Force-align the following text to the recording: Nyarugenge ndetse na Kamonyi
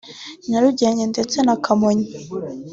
Nyarugenge 0.49 1.03
ndetse 1.13 1.37
na 1.45 1.55
Kamonyi 1.63 2.07